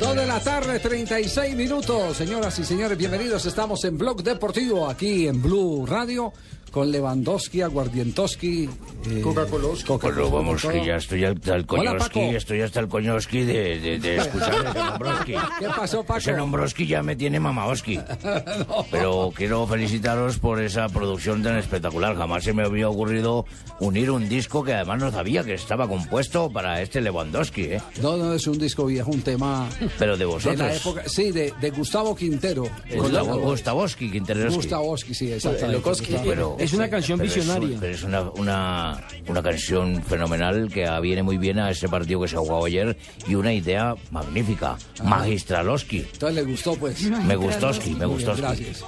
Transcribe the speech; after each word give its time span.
Dos 0.00 0.16
de 0.16 0.26
la 0.26 0.40
tarde, 0.40 0.78
36 0.78 1.54
minutos. 1.54 2.16
Señoras 2.16 2.58
y 2.58 2.64
señores, 2.64 2.96
bienvenidos. 2.96 3.44
Estamos 3.44 3.84
en 3.84 3.98
Blog 3.98 4.22
Deportivo, 4.22 4.88
aquí 4.88 5.26
en 5.28 5.42
Blue 5.42 5.84
Radio, 5.86 6.32
con 6.78 6.92
Lewandowski, 6.92 7.60
Aguardientoski, 7.62 8.68
eh, 9.10 9.20
Coca-Cola. 9.20 9.68
Pero 10.00 10.30
vamos, 10.30 10.62
que 10.64 10.86
ya 10.86 10.94
estoy 10.94 11.24
hasta 11.24 11.56
el 11.56 11.66
coñoski, 11.66 12.20
estoy 12.20 12.60
hasta 12.60 12.78
el 12.78 12.86
coñoski 12.86 13.42
de, 13.42 13.80
de, 13.80 13.98
de 13.98 14.16
escuchar 14.18 14.54
ese 14.64 14.78
Nombroski. 14.78 15.32
¿Qué 15.58 15.66
pasó, 15.76 16.04
Paco? 16.04 16.20
Ese 16.20 16.34
Nombroski 16.34 16.86
ya 16.86 17.02
me 17.02 17.16
tiene 17.16 17.40
mamaoski. 17.40 17.98
Pero 18.92 19.32
quiero 19.34 19.66
felicitaros 19.66 20.38
por 20.38 20.62
esa 20.62 20.88
producción 20.88 21.42
tan 21.42 21.56
espectacular. 21.58 22.16
Jamás 22.16 22.44
se 22.44 22.52
me 22.52 22.62
había 22.62 22.88
ocurrido 22.88 23.44
unir 23.80 24.12
un 24.12 24.28
disco 24.28 24.62
que 24.62 24.74
además 24.74 25.00
no 25.00 25.10
sabía 25.10 25.42
que 25.42 25.54
estaba 25.54 25.88
compuesto 25.88 26.48
para 26.48 26.80
este 26.80 27.00
Lewandowski, 27.00 27.62
¿eh? 27.62 27.82
No, 28.00 28.16
no 28.16 28.34
es 28.34 28.46
un 28.46 28.56
disco 28.58 28.86
viejo, 28.86 29.10
un 29.10 29.22
tema 29.22 29.68
Pero 29.98 30.12
de 30.12 30.18
de 30.18 30.24
vosotros. 30.26 30.58
la 30.60 30.74
época. 30.76 31.02
Sí, 31.08 31.32
de, 31.32 31.52
de 31.60 31.70
Gustavo 31.70 32.14
Quintero. 32.14 32.68
Gustavo, 32.94 33.36
Gustavowski, 33.38 34.10
Quinteroski. 34.12 34.54
Gustavowski, 34.56 35.14
sí, 35.14 35.32
exactamente. 35.32 35.82
Pero- 36.24 36.56
Es 36.68 36.74
una 36.74 36.88
canción 36.90 37.18
pero 37.18 37.30
es 37.30 37.36
visionaria. 37.36 37.76
pero 37.80 37.92
es 37.94 38.02
una, 38.02 38.22
una, 38.22 39.04
una 39.28 39.42
canción 39.42 40.02
fenomenal 40.02 40.70
que 40.72 40.88
viene 41.00 41.22
muy 41.22 41.38
bien 41.38 41.58
a 41.58 41.70
ese 41.70 41.88
partido 41.88 42.20
que 42.20 42.28
se 42.28 42.36
ha 42.36 42.40
jugado 42.40 42.64
ayer 42.64 42.96
y 43.26 43.34
una 43.34 43.52
idea 43.52 43.94
magnífica. 44.10 44.76
Magistraloski. 45.02 45.98
Entonces 46.12 46.34
le 46.34 46.42
gustó, 46.50 46.74
pues. 46.76 47.00
Me 47.02 47.36
gustoski, 47.36 47.90
me 47.94 48.06
gustoski. 48.06 48.40
Gracias. 48.40 48.84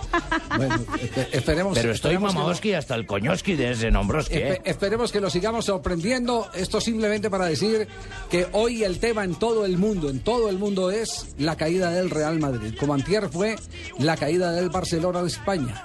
Bueno, 0.56 0.74
espe- 0.76 1.28
esperemos. 1.32 1.78
Pero 1.78 1.92
estoy 1.92 2.18
mamaoski 2.18 2.72
hasta 2.74 2.94
el 2.94 3.06
coñoski 3.06 3.54
de 3.54 3.72
ese 3.72 3.90
Nombroski, 3.90 4.34
Espe- 4.34 4.52
¿eh? 4.54 4.60
esperemos 4.64 5.12
que 5.12 5.20
lo 5.20 5.30
sigamos 5.30 5.64
sorprendiendo. 5.66 6.48
Esto 6.54 6.80
simplemente 6.80 7.30
para 7.30 7.46
decir 7.46 7.88
que 8.30 8.46
hoy 8.52 8.84
el 8.84 8.98
tema 8.98 9.24
en 9.24 9.34
todo 9.34 9.64
el 9.64 9.76
mundo, 9.78 10.08
en 10.10 10.20
todo 10.20 10.48
el 10.48 10.58
mundo 10.58 10.90
es 10.90 11.34
la 11.38 11.56
caída 11.56 11.90
del 11.90 12.10
Real 12.10 12.38
Madrid. 12.38 12.74
Como 12.78 12.94
antier 12.94 13.28
fue 13.28 13.56
la 13.98 14.16
caída 14.16 14.52
del 14.52 14.68
Barcelona 14.70 15.22
de 15.22 15.28
España. 15.28 15.84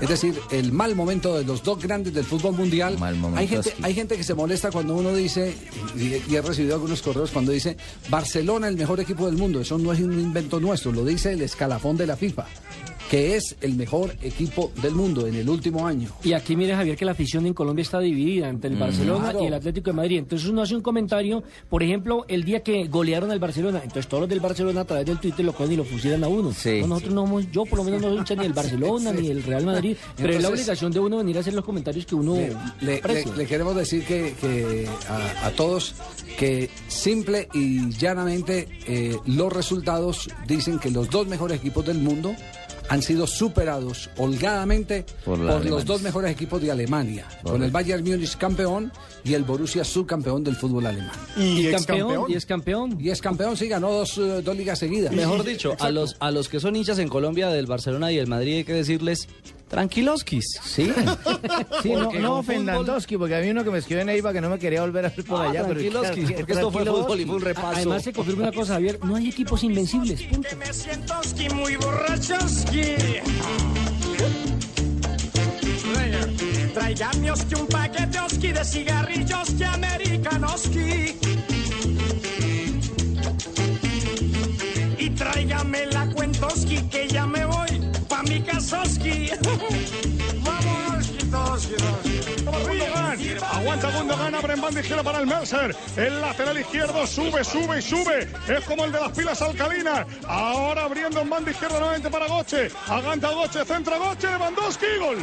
Es 0.00 0.08
decir, 0.08 0.38
el 0.50 0.72
mal 0.72 0.94
momento 0.94 1.36
de 1.36 1.44
los 1.44 1.62
dos 1.62 1.82
grandes 1.82 2.14
del 2.14 2.24
fútbol 2.24 2.54
mundial. 2.54 2.98
Mal 2.98 3.16
momento, 3.16 3.40
hay, 3.40 3.48
gente, 3.48 3.74
hay 3.82 3.94
gente 3.94 4.16
que 4.16 4.24
se 4.24 4.34
molesta 4.34 4.70
cuando 4.70 4.94
uno 4.94 5.14
dice, 5.14 5.54
y, 5.96 6.32
y 6.32 6.36
he 6.36 6.42
recibido 6.42 6.74
algunos 6.74 7.02
correos 7.02 7.30
cuando 7.30 7.50
dice, 7.50 7.76
Barcelona 8.08 8.68
el 8.68 8.76
mejor 8.76 9.00
equipo 9.00 9.26
del 9.26 9.36
mundo. 9.36 9.60
Eso 9.60 9.76
no 9.76 9.92
es 9.92 10.00
un 10.00 10.12
invento 10.12 10.60
nuestro, 10.60 10.92
lo 10.92 11.04
dice 11.04 11.32
el 11.32 11.42
escalafón 11.42 11.96
de 11.96 12.06
la 12.06 12.16
FIFA, 12.16 12.46
que 13.10 13.36
es 13.36 13.56
el 13.62 13.74
mejor 13.74 14.14
equipo 14.22 14.70
del 14.82 14.94
mundo 14.94 15.26
en 15.26 15.34
el 15.34 15.48
último 15.48 15.86
año. 15.86 16.10
Y 16.22 16.32
aquí 16.34 16.56
mire 16.56 16.74
Javier 16.74 16.96
que 16.96 17.04
la 17.04 17.12
afición 17.12 17.46
en 17.46 17.54
Colombia 17.54 17.82
está 17.82 18.00
dividida 18.00 18.48
entre 18.48 18.70
el 18.70 18.76
Barcelona 18.76 19.30
Claro. 19.30 19.44
y 19.44 19.46
el 19.46 19.54
Atlético 19.54 19.90
de 19.90 19.96
Madrid. 19.96 20.18
Entonces 20.18 20.48
uno 20.48 20.62
hace 20.62 20.76
un 20.76 20.82
comentario, 20.82 21.42
por 21.70 21.82
ejemplo, 21.82 22.24
el 22.28 22.44
día 22.44 22.62
que 22.62 22.86
golearon 22.86 23.30
al 23.30 23.38
Barcelona, 23.38 23.78
entonces 23.82 24.06
todos 24.08 24.22
los 24.22 24.28
del 24.30 24.40
Barcelona 24.40 24.82
a 24.82 24.84
través 24.84 25.06
del 25.06 25.18
Twitter 25.18 25.44
lo 25.44 25.52
cogen 25.54 25.72
y 25.72 25.76
lo 25.76 25.84
fusilan 25.84 26.22
a 26.24 26.28
uno. 26.28 26.52
Sí. 26.52 26.80
No, 26.82 26.88
nosotros 26.88 27.14
no 27.14 27.22
somos, 27.22 27.50
yo 27.50 27.64
por 27.64 27.78
lo 27.78 27.84
menos 27.84 28.02
no 28.02 28.08
soy 28.08 28.18
hincha 28.18 28.34
ni 28.34 28.42
del 28.42 28.52
Barcelona 28.52 29.12
ni 29.18 29.28
del 29.28 29.42
Real 29.42 29.64
Madrid, 29.64 29.96
pero 30.16 30.32
es 30.34 30.42
la 30.42 30.48
obligación 30.50 30.92
de 30.92 31.00
uno 31.00 31.16
venir 31.18 31.36
a 31.36 31.40
hacer 31.40 31.54
los 31.54 31.64
comentarios 31.64 32.04
que 32.04 32.14
uno 32.14 32.34
Le, 32.36 32.52
le- 32.82 32.98
aprecia. 32.98 33.30
le- 33.32 33.38
le 33.38 33.46
queremos 33.46 33.74
decir 33.74 34.04
que, 34.04 34.34
que 34.40 34.86
a, 35.08 35.46
a 35.46 35.50
todos 35.52 35.94
que 36.38 36.68
simple 36.88 37.48
y 37.54 37.88
llanamente 37.90 38.68
eh, 38.86 39.16
los 39.26 39.52
resultados 39.52 40.28
dicen 40.46 40.78
que 40.78 40.90
los 40.90 41.08
dos 41.10 41.26
mejores 41.26 41.58
equipos 41.58 41.84
del 41.86 41.98
mundo 41.98 42.34
han 42.88 43.02
sido 43.02 43.26
superados 43.26 44.10
holgadamente 44.16 45.04
Por 45.24 45.38
por, 45.38 45.64
los 45.64 45.84
dos 45.84 46.02
mejores 46.02 46.30
equipos 46.30 46.60
de 46.60 46.70
Alemania, 46.70 47.26
con 47.42 47.62
el 47.62 47.70
Bayern 47.70 48.04
Múnich 48.04 48.36
campeón 48.36 48.92
y 49.24 49.34
el 49.34 49.44
Borussia 49.44 49.84
subcampeón 49.84 50.44
del 50.44 50.56
fútbol 50.56 50.86
alemán. 50.86 51.12
y, 51.36 51.70
campeón, 51.70 52.24
y 52.28 52.34
es 52.34 52.46
campeón. 52.46 52.98
Y 53.00 53.10
es 53.10 53.20
campeón, 53.20 53.56
sí, 53.56 53.68
ganó 53.68 53.92
dos, 53.92 54.18
eh, 54.18 54.42
dos 54.42 54.56
ligas 54.56 54.78
seguidas. 54.78 55.12
Mejor 55.12 55.44
dicho, 55.44 55.76
a 55.78 55.90
los, 55.90 56.16
a 56.20 56.30
los 56.30 56.48
que 56.48 56.60
son 56.60 56.76
hinchas 56.76 56.98
en 56.98 57.08
Colombia 57.08 57.48
del 57.48 57.66
Barcelona 57.66 58.12
y 58.12 58.16
del 58.16 58.26
Madrid 58.26 58.58
hay 58.58 58.64
que 58.64 58.74
decirles 58.74 59.28
tranquiloskis. 59.68 60.60
Sí. 60.64 60.92
Sí, 61.82 61.92
no, 61.92 62.04
Porque 62.04 62.18
no 62.18 62.84
Toski, 62.84 63.16
porque 63.16 63.34
había 63.34 63.52
uno 63.52 63.64
que 63.64 63.70
me 63.70 63.78
escribió 63.78 64.02
en 64.02 64.08
ahí 64.10 64.22
para 64.22 64.34
que 64.34 64.40
no 64.40 64.50
me 64.50 64.58
quería 64.58 64.80
volver 64.82 65.06
a 65.06 65.08
ver 65.10 65.24
por 65.24 65.40
Ah, 65.40 65.50
allá. 65.50 65.64
tranquiloskis, 65.64 66.32
porque 66.32 66.52
esto 66.52 66.70
fue 66.70 66.84
fútbol 66.84 67.20
y 67.20 67.24
fue 67.24 67.36
un 67.36 67.42
repaso. 67.42 67.68
Además 67.76 68.02
se 68.02 68.12
confirma 68.12 68.42
una 68.44 68.52
cosa, 68.52 68.74
Javier, 68.74 68.98
no 69.04 69.16
hay 69.16 69.28
equipos 69.28 69.62
invencibles, 69.64 70.22
punto. 70.22 70.48
Me 70.58 70.72
sientoski, 70.72 71.48
muy 71.50 71.76
borrachoski. 71.76 72.94
Tráigame 76.74 77.30
oski, 77.30 77.54
un 77.54 77.66
paquete 77.66 78.20
oski 78.20 78.52
de 78.52 78.64
cigarrillos 78.64 79.50
que 79.56 79.64
americanoski. 79.64 81.16
Y 84.98 85.10
tráigame 85.10 85.86
la 85.86 85.97
voy 88.28 88.40
pa' 88.40 88.40
mi 88.40 88.42
casoski. 88.42 89.30
Vamos, 90.44 90.98
oski, 90.98 91.18
toski, 91.30 91.74
toski. 91.76 91.98
Aguanta 93.52 93.90
Gundogan, 93.90 94.34
abre 94.34 94.54
en 94.54 94.60
banda 94.60 94.80
izquierda 94.80 95.02
para 95.02 95.18
el 95.20 95.26
Mercer. 95.26 95.76
El 95.96 96.20
lateral 96.20 96.58
izquierdo 96.58 97.06
sube, 97.06 97.44
sube 97.44 97.78
y 97.78 97.82
sube. 97.82 98.28
Es 98.48 98.64
como 98.64 98.84
el 98.84 98.92
de 98.92 99.00
las 99.00 99.12
pilas 99.12 99.40
alcalinas. 99.42 100.06
Ahora 100.26 100.84
abriendo 100.84 101.20
en 101.20 101.30
banda 101.30 101.50
izquierda 101.50 101.78
nuevamente 101.78 102.10
para 102.10 102.26
Goche. 102.26 102.70
Aguanta 102.88 103.30
Goche, 103.30 103.64
centra 103.64 103.98
Goche, 103.98 104.28
Lewandowski, 104.28 104.86
gol. 104.98 105.16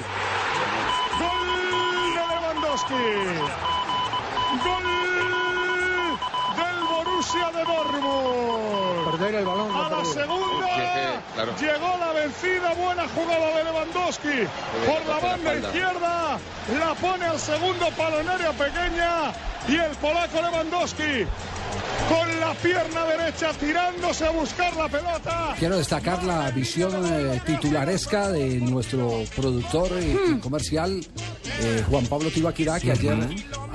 Gol 1.20 2.14
de 2.14 2.22
Lewandowski. 2.36 2.94
Gol 4.64 5.45
Borussia 7.26 7.52
de 7.52 7.66
Dortmund. 7.66 9.12
Perder 9.12 9.36
el 9.36 9.46
balón. 9.46 9.72
A 9.76 9.90
la 9.90 10.06
segunda 10.06 10.66
llegó 11.60 11.98
la 12.00 12.12
vencida, 12.14 12.74
buena 12.74 13.08
jugada 13.10 13.58
de 13.58 13.64
Lewandowski 13.64 14.48
por 14.86 15.06
la 15.08 15.20
banda 15.20 15.56
izquierda, 15.56 16.40
la 16.80 16.94
pone 16.96 17.26
al 17.26 17.40
segundo 17.40 17.90
palo 17.98 18.20
en 18.20 18.30
área 18.30 18.52
pequeña 18.52 19.34
y 19.68 19.76
el 19.76 19.92
polaco 19.98 20.42
Lewandowski 20.42 21.26
con 22.10 22.40
la 22.40 22.54
pierna 22.54 23.06
derecha 23.06 23.52
tirándose 23.54 24.26
a 24.26 24.32
buscar 24.32 24.76
la 24.76 24.88
pelota. 24.88 25.56
Quiero 25.58 25.78
destacar 25.78 26.24
la 26.24 26.52
visión 26.52 26.94
eh, 27.06 27.42
titularesca 27.46 28.32
de 28.32 28.60
nuestro 28.60 29.24
productor 29.36 29.90
eh, 29.94 30.40
comercial, 30.42 31.06
eh, 31.62 31.84
Juan 31.90 32.06
Pablo 32.06 32.30
Tibaquirá, 32.30 32.80
que 32.80 32.92
ayer 32.92 33.18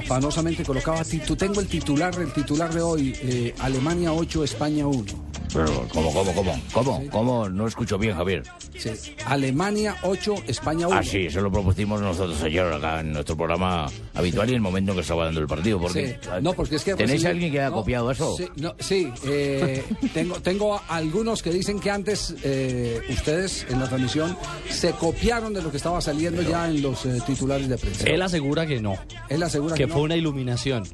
afanosamente 0.00 0.64
colocaba, 0.64 1.04
tengo 1.36 1.60
el 1.60 1.66
titular, 1.66 2.14
el 2.18 2.32
titular 2.32 2.72
de 2.72 2.80
hoy, 2.80 3.14
eh, 3.22 3.54
Alemania 3.60 4.12
8, 4.12 4.44
España 4.44 4.86
1. 4.86 5.29
Pero, 5.52 5.86
¿cómo, 5.92 6.12
cómo, 6.12 6.34
cómo? 6.34 6.60
¿Cómo? 6.72 7.02
¿Cómo? 7.10 7.48
No 7.48 7.66
escucho 7.66 7.98
bien, 7.98 8.14
Javier. 8.16 8.42
Sí. 8.78 8.90
Alemania 9.26 9.96
8, 10.02 10.34
España 10.46 10.86
1. 10.88 10.96
Ah, 10.96 11.02
sí, 11.02 11.26
eso 11.26 11.40
lo 11.40 11.50
propusimos 11.50 12.00
nosotros 12.00 12.42
ayer 12.42 12.64
acá 12.72 13.00
en 13.00 13.12
nuestro 13.12 13.36
programa 13.36 13.86
habitual 14.14 14.48
y 14.48 14.52
en 14.52 14.56
el 14.56 14.60
momento 14.62 14.92
en 14.92 14.96
que 14.96 15.02
estaba 15.02 15.24
dando 15.26 15.40
el 15.40 15.46
partido. 15.46 15.80
Porque, 15.80 16.18
Sí. 16.22 16.28
No, 16.42 16.52
porque 16.52 16.76
es 16.76 16.84
que 16.84 16.94
¿Tenéis 16.94 17.24
alguien 17.24 17.52
que 17.52 17.60
haya 17.60 17.70
no, 17.70 17.76
copiado 17.76 18.10
eso? 18.10 18.36
Sí, 18.36 18.48
no, 18.56 18.74
sí, 18.78 19.12
eh, 19.26 19.84
tengo, 20.14 20.40
tengo 20.40 20.80
algunos 20.88 21.42
que 21.42 21.50
dicen 21.50 21.80
que 21.80 21.90
antes 21.90 22.34
eh, 22.42 23.00
ustedes 23.10 23.66
en 23.68 23.80
la 23.80 23.88
transmisión 23.88 24.36
se 24.68 24.92
copiaron 24.92 25.52
de 25.52 25.62
lo 25.62 25.70
que 25.70 25.76
estaba 25.76 26.00
saliendo 26.00 26.42
ya 26.42 26.68
en 26.68 26.80
los 26.82 27.04
eh, 27.06 27.18
titulares 27.26 27.68
de 27.68 27.76
prensa. 27.78 28.04
Él 28.06 28.22
asegura 28.22 28.66
que 28.66 28.80
no, 28.80 28.96
Él 29.28 29.42
asegura 29.42 29.74
que, 29.74 29.82
que 29.82 29.86
no. 29.88 29.94
fue 29.94 30.02
una 30.02 30.16
iluminación. 30.16 30.84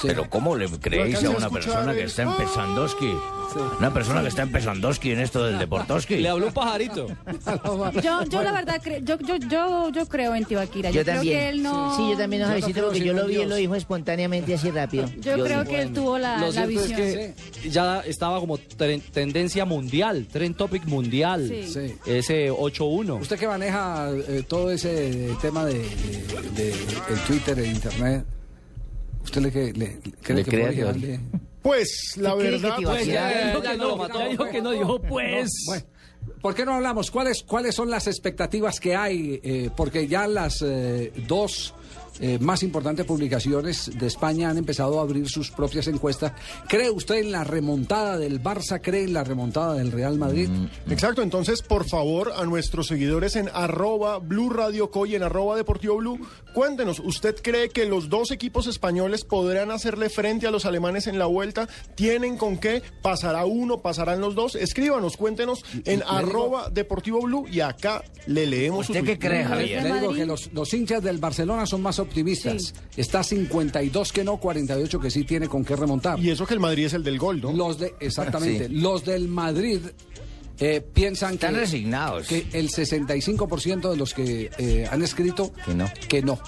Sí. 0.00 0.08
Pero 0.08 0.28
¿cómo 0.28 0.54
le 0.56 0.68
creéis 0.68 1.22
a 1.24 1.30
una 1.30 1.48
persona 1.50 1.94
que 1.94 2.04
está 2.04 2.22
empezándosky? 2.22 3.12
Una 3.78 3.94
persona 3.94 4.20
que 4.20 4.28
está 4.28 4.42
empezándosky 4.42 5.12
en 5.12 5.20
esto 5.20 5.42
del 5.44 5.58
deportoski. 5.58 6.16
Le 6.16 6.28
habló 6.28 6.48
un 6.48 6.52
pajarito. 6.52 7.06
Yo, 8.02 8.22
yo 8.24 8.42
la 8.42 8.52
verdad, 8.52 8.80
cre- 8.82 9.02
yo, 9.02 9.16
yo, 9.18 9.36
yo, 9.36 9.88
yo 9.90 10.06
creo 10.06 10.34
en 10.34 10.44
Tibaquira. 10.44 10.90
Yo, 10.90 10.96
Yo 11.00 11.04
creo 11.04 11.16
también. 11.16 11.38
que 11.38 11.48
él 11.48 11.62
no... 11.62 11.96
Sí, 11.96 12.10
yo 12.10 12.18
también, 12.18 12.42
no, 12.42 12.48
Javiercito, 12.48 12.74
creo 12.74 12.86
porque 12.88 13.04
yo 13.04 13.12
lo 13.14 13.22
en 13.22 13.26
vi, 13.28 13.34
Dios. 13.36 13.48
lo 13.48 13.54
dijo 13.56 13.74
espontáneamente 13.74 14.54
así 14.54 14.70
rápido. 14.70 15.08
Yo 15.20 15.42
creo 15.42 15.64
que 15.64 15.80
él 15.82 15.92
tuvo 15.92 16.18
la, 16.18 16.38
Lo 16.38 16.52
la 16.52 16.62
es 16.64 16.68
visión. 16.68 16.96
que 16.96 17.34
ya 17.70 18.00
estaba 18.00 18.40
como 18.40 18.58
tren- 18.58 19.02
tendencia 19.12 19.64
mundial, 19.64 20.26
trend 20.30 20.56
topic 20.56 20.84
mundial. 20.84 21.46
Sí. 21.48 21.66
Sí. 21.72 21.94
Ese 22.04 22.50
8-1. 22.50 23.20
Usted 23.22 23.38
que 23.38 23.48
maneja 23.48 24.10
eh, 24.28 24.44
todo 24.46 24.70
ese 24.70 25.30
tema 25.40 25.64
de, 25.64 25.74
de- 25.74 26.52
de 26.56 26.70
el 26.72 27.18
Twitter, 27.26 27.58
el 27.58 27.66
Internet, 27.70 28.24
¿usted 29.26 29.42
le, 29.42 29.50
que- 29.52 29.72
le, 29.74 29.98
cree 30.22 30.38
Le 30.38 30.44
que 30.44 30.58
puede 30.58 30.74
llevarle- 30.74 31.20
Pues 31.62 32.14
la 32.16 32.30
¿Qué 32.32 32.38
cree 32.38 32.50
verdad, 32.52 32.76
pues? 32.82 33.06
Ya, 33.06 33.12
ya, 33.30 33.46
dijo 33.48 33.62
ya 33.62 33.70
que 33.72 33.76
no 33.76 34.08
ya 34.08 34.28
dijo 34.28 34.44
que 34.46 34.62
no, 34.62 34.70
dijo 34.72 35.02
pues. 35.02 35.50
Bueno, 35.66 35.84
¿Por 36.40 36.54
qué 36.54 36.64
no 36.64 36.74
hablamos? 36.74 37.10
¿Cuáles, 37.10 37.42
cuáles 37.44 37.74
son 37.74 37.88
las 37.90 38.06
expectativas 38.08 38.80
que 38.80 38.96
hay? 38.96 39.40
Eh, 39.42 39.70
porque 39.76 40.06
ya 40.08 40.26
las 40.26 40.60
eh, 40.62 41.12
dos 41.26 41.74
eh, 42.20 42.38
más 42.38 42.62
importantes 42.62 43.04
publicaciones 43.04 43.90
de 43.98 44.06
España 44.06 44.48
han 44.48 44.56
empezado 44.56 44.98
a 44.98 45.02
abrir 45.02 45.28
sus 45.28 45.50
propias 45.50 45.86
encuestas. 45.86 46.32
¿Cree 46.68 46.90
usted 46.90 47.16
en 47.16 47.32
la 47.32 47.44
remontada 47.44 48.16
del 48.16 48.42
Barça? 48.42 48.80
¿Cree 48.82 49.04
en 49.04 49.12
la 49.12 49.24
remontada 49.24 49.74
del 49.74 49.92
Real 49.92 50.16
Madrid? 50.16 50.48
Exacto, 50.88 51.22
entonces 51.22 51.62
por 51.62 51.86
favor 51.86 52.32
a 52.36 52.44
nuestros 52.44 52.86
seguidores 52.86 53.36
en 53.36 53.50
arroba 53.52 54.18
Blue 54.18 54.50
Radio 54.50 54.90
Co 54.90 55.06
y 55.06 55.14
en 55.14 55.22
arroba 55.22 55.56
Deportivo 55.56 55.96
Blue, 55.96 56.18
cuéntenos, 56.54 57.00
¿usted 57.00 57.36
cree 57.42 57.68
que 57.68 57.84
los 57.84 58.08
dos 58.08 58.30
equipos 58.30 58.66
españoles 58.66 59.24
podrán 59.24 59.70
hacerle 59.70 60.08
frente 60.08 60.46
a 60.46 60.50
los 60.50 60.64
alemanes 60.64 61.06
en 61.06 61.18
la 61.18 61.26
vuelta? 61.26 61.68
¿Tienen 61.94 62.38
con 62.38 62.58
qué? 62.58 62.82
¿Pasará 63.02 63.44
uno? 63.44 63.78
¿Pasarán 63.78 64.20
los 64.20 64.34
dos? 64.34 64.54
Escríbanos, 64.54 65.16
cuéntenos 65.16 65.64
en 65.84 66.02
arroba 66.06 66.70
Deportivo 66.70 67.20
Blue 67.20 67.46
y 67.50 67.60
acá 67.60 68.02
le 68.26 68.46
leemos 68.46 68.88
¿Usted 68.88 69.00
su 69.00 69.06
qué 69.06 69.18
cree, 69.18 69.44
Javier? 69.44 69.82
Le 69.82 69.94
digo 69.94 70.14
que 70.14 70.26
los, 70.26 70.52
los 70.52 70.72
hinchas 70.72 71.02
del 71.02 71.18
Barcelona 71.18 71.66
son 71.66 71.75
más 71.82 71.98
optimistas. 71.98 72.74
Está 72.96 73.22
52 73.22 74.12
que 74.12 74.24
no, 74.24 74.36
48 74.38 75.00
que 75.00 75.10
sí 75.10 75.24
tiene 75.24 75.48
con 75.48 75.64
qué 75.64 75.76
remontar. 75.76 76.18
Y 76.20 76.30
eso 76.30 76.46
que 76.46 76.54
el 76.54 76.60
Madrid 76.60 76.86
es 76.86 76.94
el 76.94 77.02
del 77.04 77.18
gol, 77.18 77.40
¿no? 77.40 77.52
Los 77.52 77.78
de, 77.78 77.94
exactamente, 78.00 78.68
Sí. 78.68 78.74
los 78.74 79.04
del 79.04 79.28
Madrid 79.28 79.80
eh, 80.58 80.80
piensan 80.80 81.34
Están 81.34 81.54
que, 81.54 81.60
resignados. 81.60 82.26
que 82.28 82.46
el 82.52 82.70
65% 82.70 83.90
de 83.90 83.96
los 83.96 84.14
que 84.14 84.50
eh, 84.58 84.88
han 84.90 85.02
escrito 85.02 85.52
Que 85.64 85.74
no. 85.74 85.90
que 86.08 86.22
no. 86.22 86.38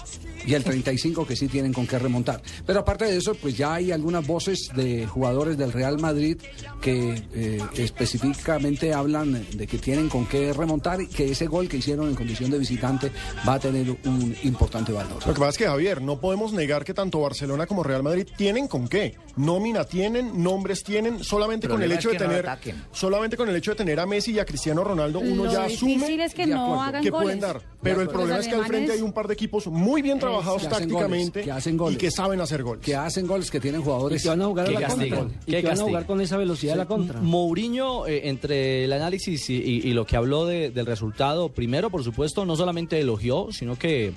Y 0.48 0.54
el 0.54 0.64
35 0.64 1.26
que 1.26 1.36
sí 1.36 1.46
tienen 1.46 1.74
con 1.74 1.86
qué 1.86 1.98
remontar. 1.98 2.40
Pero 2.64 2.80
aparte 2.80 3.04
de 3.04 3.18
eso, 3.18 3.34
pues 3.34 3.54
ya 3.54 3.74
hay 3.74 3.92
algunas 3.92 4.26
voces 4.26 4.70
de 4.74 5.06
jugadores 5.06 5.58
del 5.58 5.72
Real 5.72 5.98
Madrid 5.98 6.38
que 6.80 7.22
eh, 7.34 7.60
específicamente 7.76 8.94
hablan 8.94 9.44
de 9.52 9.66
que 9.66 9.76
tienen 9.76 10.08
con 10.08 10.24
qué 10.24 10.54
remontar 10.54 11.02
y 11.02 11.06
que 11.06 11.30
ese 11.30 11.46
gol 11.48 11.68
que 11.68 11.76
hicieron 11.76 12.08
en 12.08 12.14
condición 12.14 12.50
de 12.50 12.58
visitante 12.58 13.12
va 13.46 13.54
a 13.54 13.60
tener 13.60 13.90
un 14.06 14.34
importante 14.42 14.90
valor. 14.90 15.26
Lo 15.26 15.34
que 15.34 15.38
pasa 15.38 15.50
es 15.50 15.58
que, 15.58 15.66
Javier, 15.66 16.00
no 16.00 16.18
podemos 16.18 16.54
negar 16.54 16.82
que 16.82 16.94
tanto 16.94 17.20
Barcelona 17.20 17.66
como 17.66 17.82
Real 17.82 18.02
Madrid 18.02 18.26
tienen 18.38 18.68
con 18.68 18.88
qué. 18.88 19.16
Nómina 19.36 19.84
tienen, 19.84 20.42
nombres 20.42 20.82
tienen, 20.82 21.22
solamente 21.22 21.68
con 21.68 21.82
el 21.82 21.92
hecho 21.92 22.08
de 22.08 22.18
no 22.18 22.26
tener 22.26 22.48
solamente 22.90 23.36
con 23.36 23.50
el 23.50 23.56
hecho 23.56 23.72
de 23.72 23.76
tener 23.76 24.00
a 24.00 24.06
Messi 24.06 24.32
y 24.32 24.38
a 24.38 24.46
Cristiano 24.46 24.82
Ronaldo, 24.82 25.20
uno 25.20 25.44
Lo 25.44 25.52
ya 25.52 25.64
asume 25.64 26.24
es 26.24 26.32
que 26.32 26.46
de 26.46 26.54
no 26.54 26.64
acuerdo, 26.64 26.82
hagan 26.82 27.02
que 27.02 27.10
goles. 27.10 27.24
pueden 27.26 27.40
dar. 27.40 27.60
Pero 27.82 28.00
el 28.00 28.08
problema 28.08 28.38
es 28.38 28.48
que 28.48 28.54
al 28.54 28.64
frente 28.64 28.92
hay 28.92 29.02
un 29.02 29.12
par 29.12 29.28
de 29.28 29.34
equipos 29.34 29.66
muy 29.66 30.00
bien 30.00 30.18
trabajados 30.18 30.37
que 30.40 30.68
tácticamente 30.68 31.30
goles, 31.40 31.44
que 31.44 31.52
hacen 31.52 31.76
goles. 31.76 31.96
y 31.96 31.98
que 31.98 32.10
saben 32.10 32.40
hacer 32.40 32.62
goles. 32.62 32.84
Que 32.84 32.94
hacen 32.96 33.26
goles, 33.26 33.50
que 33.50 33.60
tienen 33.60 33.80
Y 33.80 33.84
jugadores 33.84 34.22
que 34.22 34.28
van 34.28 34.42
a 34.42 34.46
jugar 34.46 34.66
a 34.66 34.70
la 34.70 34.88
contra. 34.88 35.06
Y 35.46 35.50
que 35.52 35.62
van 35.62 35.78
a 35.80 35.82
jugar 35.82 36.06
con 36.06 36.20
esa 36.20 36.36
velocidad 36.36 36.72
de 36.72 36.78
la 36.78 36.86
contra. 36.86 37.20
Mourinho, 37.20 38.06
eh, 38.06 38.28
entre 38.28 38.84
el 38.84 38.92
análisis 38.92 39.48
y, 39.50 39.54
y- 39.56 39.80
y 39.88 39.92
lo 39.92 40.06
que 40.06 40.16
habló 40.16 40.46
de- 40.46 40.70
del 40.70 40.86
resultado, 40.86 41.48
primero, 41.50 41.90
por 41.90 42.04
supuesto, 42.04 42.44
no 42.44 42.56
solamente 42.56 42.98
elogió, 43.00 43.48
sino 43.52 43.76
que 43.78 44.12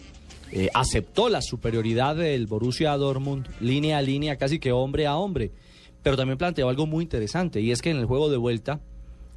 eh, 0.53 0.69
aceptó 0.73 1.29
la 1.29 1.41
superioridad 1.41 2.15
del 2.17 2.45
Borussia 2.45 2.91
Dortmund, 2.97 3.47
línea 3.61 3.99
a 3.99 4.01
línea, 4.01 4.35
casi 4.35 4.59
que 4.59 4.73
hombre 4.73 5.07
a 5.07 5.15
hombre. 5.15 5.51
Pero 6.03 6.17
también 6.17 6.37
planteó 6.37 6.67
algo 6.67 6.85
muy 6.87 7.03
interesante, 7.03 7.61
y 7.61 7.71
es 7.71 7.81
que 7.81 7.89
en 7.91 7.97
el 7.97 8.05
juego 8.05 8.29
de 8.29 8.35
vuelta, 8.37 8.81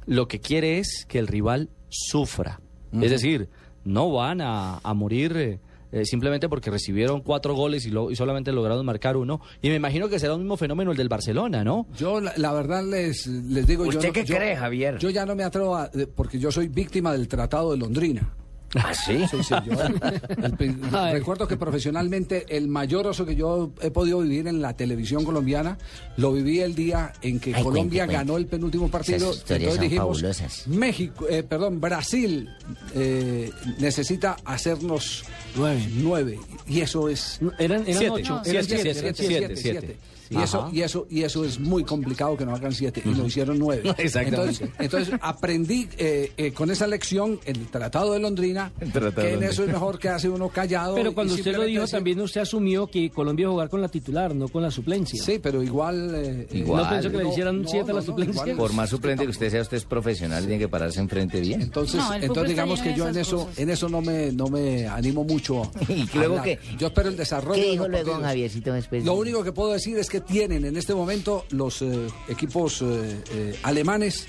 lo 0.07 0.27
que 0.27 0.39
quiere 0.41 0.79
es 0.79 1.05
que 1.07 1.19
el 1.19 1.27
rival 1.27 1.69
sufra. 1.89 2.59
Es 3.01 3.11
decir, 3.11 3.47
no 3.85 4.11
van 4.11 4.41
a, 4.41 4.79
a 4.83 4.93
morir 4.93 5.59
eh, 5.95 6.05
simplemente 6.05 6.49
porque 6.49 6.69
recibieron 6.69 7.21
cuatro 7.21 7.55
goles 7.55 7.85
y, 7.85 7.89
lo- 7.89 8.11
y 8.11 8.15
solamente 8.15 8.51
lograron 8.51 8.85
marcar 8.85 9.15
uno. 9.17 9.39
Y 9.61 9.69
me 9.69 9.75
imagino 9.75 10.09
que 10.09 10.19
será 10.19 10.33
un 10.35 10.41
mismo 10.41 10.57
fenómeno 10.57 10.91
el 10.91 10.97
del 10.97 11.07
Barcelona, 11.09 11.63
¿no? 11.63 11.87
Yo, 11.97 12.19
la, 12.19 12.33
la 12.35 12.51
verdad, 12.53 12.83
les, 12.83 13.25
les 13.27 13.65
digo... 13.65 13.83
yo 13.85 13.89
¿Usted 13.91 14.07
no- 14.09 14.13
qué 14.13 14.25
yo- 14.25 14.35
cree, 14.35 14.55
Javier? 14.55 14.97
Yo 14.99 15.09
ya 15.09 15.25
no 15.25 15.35
me 15.35 15.43
atrevo 15.43 15.75
a... 15.77 15.89
Porque 16.15 16.37
yo 16.37 16.51
soy 16.51 16.67
víctima 16.67 17.13
del 17.13 17.27
Tratado 17.27 17.71
de 17.71 17.77
Londrina. 17.77 18.29
¿Ah, 18.75 18.93
sí? 18.93 19.25
Sí, 19.31 19.37
sí, 19.43 19.55
yo- 19.65 19.81
el 19.81 20.53
pri- 20.53 20.77
Ay. 20.93 21.13
recuerdo 21.13 21.47
que 21.47 21.57
profesionalmente 21.57 22.45
el 22.55 22.67
mayor 22.67 23.07
oso 23.07 23.25
que 23.25 23.35
yo 23.35 23.71
he 23.81 23.89
podido 23.91 24.19
vivir 24.19 24.47
en 24.47 24.61
la 24.61 24.75
televisión 24.75 25.23
colombiana 25.25 25.77
lo 26.17 26.31
viví 26.33 26.59
el 26.59 26.75
día 26.75 27.13
en 27.21 27.39
que 27.39 27.55
Ay, 27.55 27.63
Colombia 27.63 28.05
cuente, 28.05 28.13
cuente. 28.13 28.13
ganó 28.13 28.37
el 28.37 28.45
penúltimo 28.47 28.89
partido. 28.89 29.17
Esas 29.31 29.37
historias 29.37 29.75
son 29.75 29.89
fabulosas. 29.91 30.67
México, 30.67 31.25
eh, 31.29 31.43
perdón, 31.43 31.79
Brasil 31.81 32.49
eh, 32.93 33.51
necesita 33.79 34.37
hacernos 34.45 35.23
Nueve. 35.55 35.87
nueve 35.95 36.39
y 36.67 36.81
eso 36.81 37.07
es 37.09 37.39
Eran, 37.59 37.81
eran 37.83 37.85
Siete. 37.85 38.09
ocho. 38.09 38.35
No, 38.35 38.43
Eran 38.43 38.63
siete, 38.65 38.81
siete, 38.81 38.93
siete, 38.99 39.13
siete, 39.27 39.55
siete. 39.55 39.79
siete. 39.81 39.97
Y 40.27 40.41
eso, 40.41 40.69
y 40.73 40.81
eso, 40.81 41.05
y 41.07 41.21
eso 41.21 41.45
es 41.45 41.59
muy 41.59 41.83
complicado 41.83 42.35
que 42.35 42.45
nos 42.47 42.59
hagan 42.59 42.71
siete. 42.73 42.99
Y 43.05 43.13
lo 43.13 43.27
hicieron 43.27 43.59
nueve. 43.59 43.93
Exactamente. 43.99 44.65
Entonces, 44.65 44.69
entonces 44.79 45.19
aprendí 45.21 45.87
eh, 45.99 46.31
eh, 46.35 46.51
con 46.51 46.71
esa 46.71 46.87
lección 46.87 47.39
el 47.45 47.67
Tratado 47.67 48.11
de 48.13 48.19
Londrina, 48.19 48.64
Que 49.15 49.33
en 49.33 49.43
eso 49.43 49.63
es 49.63 49.69
mejor 49.69 49.97
que 49.99 50.09
hace 50.09 50.29
uno 50.29 50.49
callado. 50.49 50.95
Pero 50.95 51.13
cuando 51.13 51.33
usted 51.33 51.55
lo 51.55 51.63
dijo, 51.63 51.81
decir- 51.83 51.91
también 51.97 52.19
usted 52.21 52.41
asumió 52.41 52.87
que 52.87 53.09
Colombia 53.09 53.43
iba 53.43 53.49
a 53.51 53.53
jugar 53.53 53.69
con 53.69 53.81
la 53.81 53.87
titular, 53.89 54.33
no 54.35 54.47
con 54.47 54.61
la 54.63 54.71
suplencia. 54.71 55.21
Sí, 55.23 55.39
pero 55.41 55.61
igual. 55.63 56.13
eh, 56.15 56.47
eh, 56.51 56.57
Igual. 56.59 56.83
¿No 56.83 56.89
pensó 56.89 57.11
que 57.11 57.17
le 57.17 57.29
hicieran 57.29 57.61
no, 57.61 57.67
siete 57.67 57.91
a 57.91 57.93
la 57.93 57.99
no, 58.01 58.05
suplencia? 58.05 58.41
igual- 58.43 58.57
Por 58.57 58.73
más 58.73 58.89
suplente 58.89 59.23
que 59.23 59.29
usted 59.29 59.49
sea, 59.49 59.61
usted 59.61 59.77
es 59.77 59.85
profesional 59.85 60.43
tiene 60.45 60.59
que 60.59 60.67
pararse 60.67 60.99
enfrente 60.99 61.39
bien. 61.41 61.61
Entonces, 61.61 62.01
entonces 62.21 62.49
digamos 62.49 62.81
que 62.81 62.93
yo 62.93 63.07
en 63.07 63.17
eso, 63.17 63.37
cosas. 63.45 63.59
en 63.59 63.69
eso 63.69 63.89
no 63.89 64.01
me, 64.01 64.31
no 64.31 64.47
me 64.47 64.87
animo 64.87 65.23
mucho. 65.23 65.71
¿Y 65.89 66.17
luego 66.17 66.41
qué? 66.41 66.59
Yo 66.77 66.87
espero 66.87 67.09
el 67.09 67.17
desarrollo. 67.17 67.55
¿Qué 67.61 67.65
de 67.65 67.71
dijo 67.71 67.83
los 67.83 67.91
luego 67.91 68.05
don 68.11 68.21
partidos. 68.21 68.31
Javiercito 68.31 68.73
después? 68.73 69.05
Lo 69.05 69.13
único 69.15 69.43
que 69.43 69.51
puedo 69.51 69.73
decir 69.73 69.97
es 69.97 70.09
que 70.09 70.21
tienen 70.21 70.65
en 70.65 70.77
este 70.77 70.93
momento 70.93 71.45
los 71.51 71.81
eh, 71.81 72.07
equipos 72.29 72.81
eh, 72.81 72.85
eh, 73.33 73.55
alemanes 73.63 74.27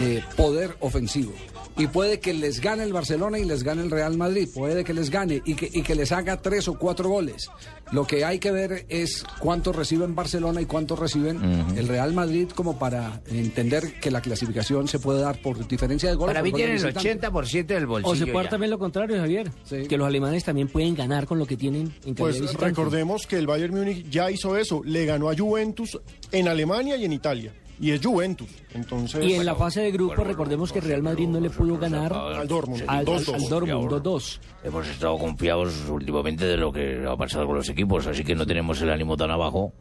eh, 0.00 0.22
poder 0.36 0.76
ofensivo. 0.80 1.32
Y 1.78 1.86
puede 1.86 2.18
que 2.18 2.34
les 2.34 2.60
gane 2.60 2.82
el 2.82 2.92
Barcelona 2.92 3.38
y 3.38 3.44
les 3.44 3.62
gane 3.62 3.82
el 3.82 3.90
Real 3.90 4.16
Madrid. 4.16 4.48
Puede 4.52 4.82
que 4.82 4.92
les 4.92 5.10
gane 5.10 5.42
y 5.44 5.54
que, 5.54 5.70
y 5.72 5.82
que 5.82 5.94
les 5.94 6.10
haga 6.10 6.42
tres 6.42 6.66
o 6.66 6.76
cuatro 6.76 7.08
goles. 7.08 7.48
Lo 7.92 8.04
que 8.04 8.24
hay 8.24 8.40
que 8.40 8.50
ver 8.50 8.84
es 8.88 9.24
cuántos 9.38 9.76
reciben 9.76 10.16
Barcelona 10.16 10.60
y 10.60 10.66
cuántos 10.66 10.98
reciben 10.98 11.40
el 11.76 11.86
Real 11.86 12.12
Madrid 12.12 12.48
como 12.52 12.80
para 12.80 13.22
entender 13.30 14.00
que 14.00 14.10
la 14.10 14.20
clasificación 14.20 14.88
se 14.88 14.98
puede 14.98 15.20
dar 15.20 15.40
por 15.40 15.68
diferencia 15.68 16.10
de 16.10 16.16
goles. 16.16 16.34
Para 16.34 16.42
mí 16.42 16.52
tienen 16.52 16.76
el 16.76 16.82
visitantes. 16.82 17.30
80% 17.30 17.66
del 17.66 17.86
bolsillo. 17.86 18.12
O 18.12 18.16
se 18.16 18.26
puede 18.26 18.46
ya. 18.46 18.50
también 18.50 18.70
lo 18.70 18.78
contrario, 18.80 19.16
Javier. 19.16 19.48
Sí. 19.64 19.86
Que 19.86 19.96
los 19.96 20.08
alemanes 20.08 20.42
también 20.42 20.66
pueden 20.66 20.96
ganar 20.96 21.26
con 21.26 21.38
lo 21.38 21.46
que 21.46 21.56
tienen 21.56 21.94
en 22.04 22.16
Pues 22.16 22.54
recordemos 22.54 23.28
que 23.28 23.36
el 23.36 23.46
Bayern 23.46 23.74
Múnich 23.74 24.10
ya 24.10 24.32
hizo 24.32 24.56
eso, 24.56 24.82
le 24.84 25.06
ganó 25.06 25.30
a 25.30 25.36
Juventus 25.36 25.98
en 26.32 26.48
Alemania 26.48 26.96
y 26.96 27.04
en 27.04 27.12
Italia. 27.12 27.52
Y 27.80 27.92
es 27.92 28.04
Juventus. 28.04 28.48
Entonces, 28.74 29.24
Y 29.24 29.34
en 29.34 29.46
la 29.46 29.54
fase 29.54 29.80
de 29.82 29.92
grupo, 29.92 30.24
recordemos 30.24 30.72
que 30.72 30.80
Real 30.80 31.02
Madrid 31.02 31.28
no 31.28 31.38
le 31.40 31.48
pudo 31.50 31.78
ganar 31.78 32.12
al 32.12 32.48
Dortmund, 32.48 32.82
al, 32.88 32.98
al, 32.98 33.06
2-2. 33.06 33.34
al 33.34 33.48
Dortmund 33.48 33.90
2-2. 33.92 34.40
Hemos 34.64 34.88
estado 34.88 35.16
confiados 35.18 35.88
últimamente 35.88 36.44
de 36.44 36.56
lo 36.56 36.72
que 36.72 37.04
ha 37.08 37.16
pasado 37.16 37.46
con 37.46 37.56
los 37.56 37.68
equipos, 37.68 38.06
así 38.06 38.24
que 38.24 38.34
no 38.34 38.44
tenemos 38.46 38.80
el 38.82 38.90
ánimo 38.90 39.16
tan 39.16 39.30
abajo. 39.30 39.72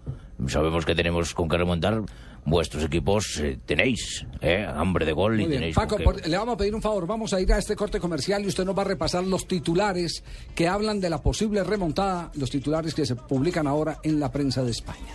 Sabemos 0.47 0.85
que 0.85 0.93
tenemos 0.93 1.33
con 1.33 1.49
qué 1.49 1.57
remontar. 1.57 2.03
Vuestros 2.45 2.83
equipos 2.85 3.39
eh, 3.39 3.59
tenéis 3.65 4.25
eh, 4.39 4.65
hambre 4.65 5.05
de 5.05 5.11
gol 5.11 5.33
y 5.33 5.39
Muy 5.41 5.47
bien. 5.49 5.59
tenéis 5.59 5.75
Paco, 5.75 5.97
por- 6.01 6.25
le 6.25 6.37
vamos 6.37 6.53
a 6.53 6.57
pedir 6.57 6.73
un 6.75 6.81
favor. 6.81 7.05
Vamos 7.05 7.33
a 7.33 7.41
ir 7.41 7.51
a 7.51 7.57
este 7.57 7.75
corte 7.75 7.99
comercial 7.99 8.41
y 8.45 8.47
usted 8.47 8.63
nos 8.63 8.77
va 8.77 8.83
a 8.83 8.85
repasar 8.85 9.25
los 9.25 9.47
titulares 9.47 10.23
que 10.55 10.67
hablan 10.67 11.01
de 11.01 11.09
la 11.09 11.21
posible 11.21 11.61
remontada, 11.65 12.31
los 12.35 12.49
titulares 12.49 12.93
que 12.93 13.05
se 13.05 13.15
publican 13.15 13.67
ahora 13.67 13.99
en 14.03 14.19
la 14.19 14.31
prensa 14.31 14.63
de 14.63 14.71
España. 14.71 15.13